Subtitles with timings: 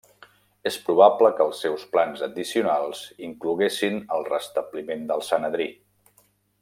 [0.69, 5.69] És probable que els seus plans addicionals incloguessin el restabliment del Sanedrí.